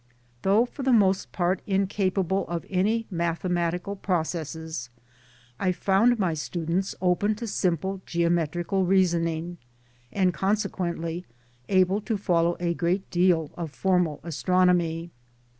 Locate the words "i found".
5.59-6.17